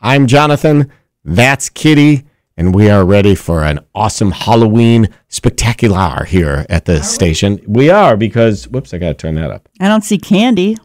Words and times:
I'm 0.00 0.26
Jonathan. 0.26 0.90
That's 1.24 1.68
Kitty. 1.68 2.24
And 2.56 2.74
we 2.74 2.90
are 2.90 3.04
ready 3.04 3.34
for 3.34 3.64
an 3.64 3.80
awesome 3.94 4.32
Halloween 4.32 5.08
spectacular 5.28 6.24
here 6.24 6.66
at 6.68 6.84
the 6.84 7.02
station. 7.02 7.60
We 7.66 7.88
are 7.88 8.16
because, 8.16 8.68
whoops, 8.68 8.92
I 8.92 8.98
got 8.98 9.08
to 9.08 9.14
turn 9.14 9.36
that 9.36 9.50
up. 9.50 9.68
I 9.80 9.88
don't 9.88 10.04
see 10.04 10.18
candy. 10.18 10.76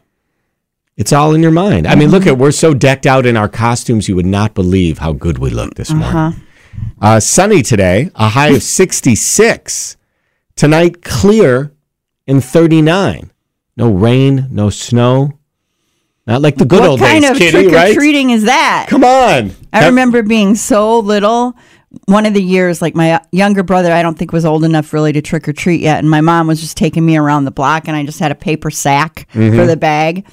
It's 0.96 1.12
all 1.12 1.34
in 1.34 1.42
your 1.42 1.50
mind. 1.50 1.86
I 1.86 1.94
mean, 1.94 2.10
look 2.10 2.26
at 2.26 2.38
we're 2.38 2.50
so 2.52 2.72
decked 2.72 3.04
out 3.04 3.26
in 3.26 3.36
our 3.36 3.48
costumes, 3.48 4.08
you 4.08 4.16
would 4.16 4.24
not 4.24 4.54
believe 4.54 4.98
how 4.98 5.12
good 5.12 5.38
we 5.38 5.50
look 5.50 5.74
this 5.74 5.90
morning. 5.90 6.42
Uh, 7.00 7.20
sunny 7.20 7.62
today, 7.62 8.10
a 8.14 8.28
high 8.28 8.48
of 8.48 8.62
66. 8.62 9.96
Tonight, 10.54 11.02
clear 11.02 11.72
and 12.26 12.42
39. 12.42 13.30
No 13.76 13.92
rain, 13.92 14.48
no 14.50 14.70
snow. 14.70 15.38
Not 16.26 16.42
like 16.42 16.56
the 16.56 16.64
good 16.64 16.80
what 16.80 16.88
old 16.90 17.00
kind 17.00 17.24
of 17.24 17.36
Kitty, 17.36 17.50
trick 17.50 17.66
or 17.72 17.76
right? 17.76 17.94
treating 17.94 18.30
is 18.30 18.44
that? 18.44 18.86
Come 18.88 19.04
on. 19.04 19.52
I 19.72 19.80
That- 19.80 19.86
remember 19.88 20.22
being 20.22 20.54
so 20.56 20.98
little. 20.98 21.54
One 22.06 22.26
of 22.26 22.34
the 22.34 22.42
years, 22.42 22.82
like 22.82 22.94
my 22.94 23.20
younger 23.32 23.62
brother, 23.62 23.90
I 23.92 24.02
don't 24.02 24.18
think 24.18 24.32
was 24.32 24.44
old 24.44 24.64
enough 24.64 24.92
really 24.92 25.12
to 25.12 25.22
trick 25.22 25.48
or 25.48 25.52
treat 25.54 25.80
yet, 25.80 25.98
and 26.00 26.10
my 26.10 26.20
mom 26.20 26.46
was 26.46 26.60
just 26.60 26.76
taking 26.76 27.06
me 27.06 27.16
around 27.16 27.44
the 27.44 27.50
block, 27.50 27.86
and 27.88 27.96
I 27.96 28.04
just 28.04 28.18
had 28.18 28.30
a 28.32 28.34
paper 28.34 28.70
sack 28.70 29.26
Mm-hmm. 29.32 29.56
for 29.56 29.66
the 29.66 29.76
bag, 29.78 30.26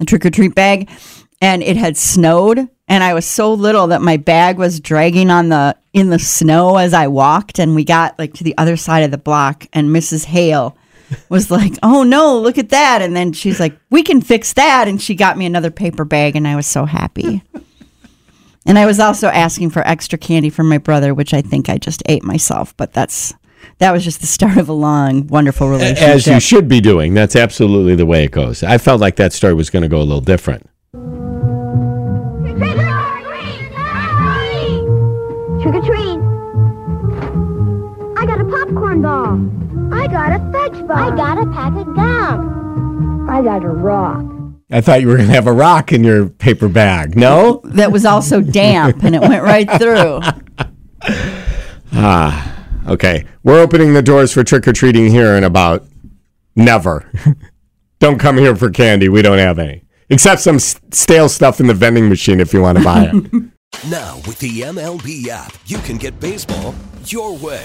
a 0.00 0.04
trick 0.04 0.26
or 0.26 0.30
treat 0.30 0.54
bag, 0.54 0.90
and 1.40 1.62
it 1.62 1.76
had 1.78 1.96
snowed, 1.96 2.68
and 2.88 3.02
I 3.04 3.14
was 3.14 3.24
so 3.24 3.54
little 3.54 3.86
that 3.86 4.02
my 4.02 4.18
bag 4.18 4.58
was 4.58 4.78
dragging 4.80 5.30
on 5.30 5.48
the 5.48 5.74
in 5.94 6.10
the 6.10 6.18
snow 6.18 6.76
as 6.76 6.92
I 6.92 7.06
walked, 7.06 7.58
and 7.58 7.74
we 7.74 7.84
got 7.84 8.18
like 8.18 8.34
to 8.34 8.44
the 8.44 8.58
other 8.58 8.76
side 8.76 9.02
of 9.04 9.10
the 9.10 9.16
block, 9.18 9.66
and 9.72 9.88
Mrs. 9.88 10.24
Hale 10.26 10.76
was 11.28 11.50
like, 11.50 11.74
"Oh 11.82 12.02
no, 12.02 12.38
look 12.38 12.58
at 12.58 12.70
that!" 12.70 13.02
And 13.02 13.16
then 13.16 13.32
she's 13.32 13.60
like, 13.60 13.78
"We 13.90 14.02
can 14.02 14.20
fix 14.20 14.52
that," 14.54 14.88
and 14.88 15.00
she 15.00 15.14
got 15.14 15.36
me 15.36 15.46
another 15.46 15.70
paper 15.70 16.04
bag, 16.04 16.36
and 16.36 16.46
I 16.46 16.56
was 16.56 16.66
so 16.66 16.84
happy. 16.84 17.42
And 18.66 18.78
I 18.78 18.86
was 18.86 19.00
also 19.00 19.28
asking 19.28 19.70
for 19.70 19.86
extra 19.86 20.18
candy 20.18 20.50
from 20.50 20.68
my 20.68 20.78
brother, 20.78 21.14
which 21.14 21.34
I 21.34 21.40
think 21.40 21.68
I 21.68 21.78
just 21.78 22.02
ate 22.06 22.22
myself. 22.22 22.76
But 22.76 22.92
that's 22.92 23.34
that 23.78 23.92
was 23.92 24.04
just 24.04 24.20
the 24.20 24.26
start 24.26 24.58
of 24.58 24.68
a 24.68 24.72
long, 24.72 25.26
wonderful 25.26 25.68
relationship. 25.68 26.08
As 26.08 26.26
you 26.26 26.38
should 26.38 26.68
be 26.68 26.80
doing. 26.80 27.14
That's 27.14 27.34
absolutely 27.34 27.94
the 27.94 28.06
way 28.06 28.24
it 28.24 28.30
goes. 28.30 28.62
I 28.62 28.78
felt 28.78 29.00
like 29.00 29.16
that 29.16 29.32
story 29.32 29.54
was 29.54 29.70
going 29.70 29.82
to 29.82 29.88
go 29.88 29.98
a 29.98 30.04
little 30.04 30.20
different. 30.20 30.69
Got 38.94 39.28
a 39.28 39.30
popcorn 39.30 39.90
ball. 39.90 39.94
I 39.94 40.06
got 40.06 40.32
a 40.32 40.52
fudge 40.52 40.86
ball. 40.86 40.96
I 40.96 41.16
got 41.16 41.38
a 41.38 41.46
pack 41.50 41.72
of 41.76 41.94
gum. 41.94 43.28
I 43.28 43.42
got 43.42 43.64
a 43.64 43.68
rock. 43.68 44.24
I 44.72 44.80
thought 44.80 45.00
you 45.00 45.08
were 45.08 45.16
going 45.16 45.28
to 45.28 45.34
have 45.34 45.46
a 45.46 45.52
rock 45.52 45.92
in 45.92 46.04
your 46.04 46.28
paper 46.28 46.68
bag. 46.68 47.16
No? 47.16 47.60
that 47.64 47.92
was 47.92 48.04
also 48.04 48.40
damp, 48.40 49.02
and 49.02 49.14
it 49.14 49.20
went 49.20 49.42
right 49.42 49.70
through. 49.78 50.20
Ah, 51.92 52.68
okay. 52.86 53.24
We're 53.42 53.58
opening 53.58 53.94
the 53.94 54.00
doors 54.00 54.32
for 54.32 54.44
trick 54.44 54.68
or 54.68 54.72
treating 54.72 55.10
here 55.10 55.34
in 55.34 55.42
about 55.42 55.84
never. 56.54 57.10
don't 57.98 58.20
come 58.20 58.38
here 58.38 58.54
for 58.54 58.70
candy. 58.70 59.08
We 59.08 59.22
don't 59.22 59.38
have 59.38 59.58
any. 59.58 59.82
Except 60.08 60.40
some 60.40 60.60
stale 60.60 61.28
stuff 61.28 61.58
in 61.58 61.66
the 61.66 61.74
vending 61.74 62.08
machine 62.08 62.38
if 62.38 62.54
you 62.54 62.62
want 62.62 62.78
to 62.78 62.84
buy 62.84 63.10
it. 63.12 63.42
Now, 63.90 64.18
with 64.18 64.38
the 64.38 64.60
MLB 64.60 65.26
app, 65.26 65.52
you 65.66 65.78
can 65.78 65.96
get 65.96 66.20
baseball 66.20 66.76
your 67.06 67.36
way. 67.36 67.64